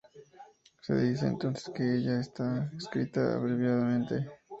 [0.81, 4.27] Se dice entonces de ella que está escrita "abreviadamente".